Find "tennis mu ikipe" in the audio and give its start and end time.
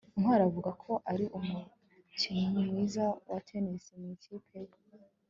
3.47-4.57